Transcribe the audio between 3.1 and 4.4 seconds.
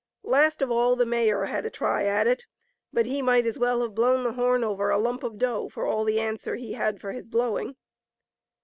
might as well have blown the